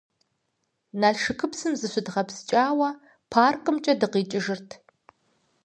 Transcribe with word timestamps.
Налшыкыпсым 0.99 1.73
зыщыдгъэпскӀауэ 1.79 2.89
паркымкӀэ 3.31 3.93
дыкъикӀыжырт. 3.99 4.69